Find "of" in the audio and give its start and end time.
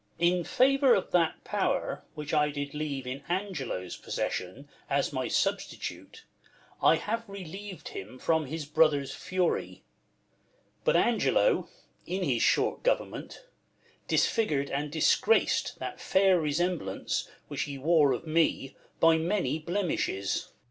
0.95-1.11, 18.11-18.25